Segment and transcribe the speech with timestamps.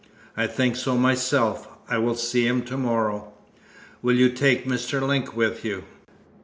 [0.35, 1.67] "I think so myself.
[1.87, 3.33] I will see him to morrow."
[4.01, 4.99] "Will you take Mr.
[4.99, 5.83] Link with you?"